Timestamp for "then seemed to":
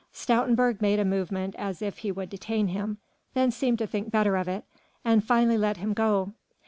3.35-3.85